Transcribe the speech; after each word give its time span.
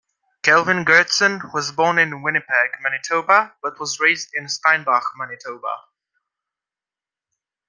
Kelvin 0.41 0.83
Goertzen 0.83 1.51
was 1.53 1.71
born 1.71 1.99
in 1.99 2.23
Winnipeg, 2.23 2.71
Manitoba 2.81 3.53
but 3.61 3.79
was 3.79 3.99
raised 3.99 4.29
in 4.33 4.49
Steinbach, 4.49 5.11
Manitoba. 5.15 5.75